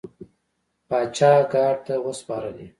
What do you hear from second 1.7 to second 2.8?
ته وسپارلې.